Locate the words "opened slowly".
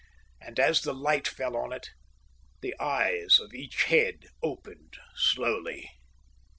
4.41-5.91